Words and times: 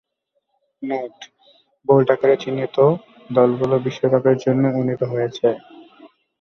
Note: 0.81 1.15
bold 1.87 2.07
আকারে 2.13 2.35
চিহ্নিত 2.43 2.77
দলগুলো 3.29 3.75
বিশ্বকাপের 3.85 4.37
জন্য 4.43 4.63
উন্নীত 4.71 5.01
হয়েছে। 5.11 5.47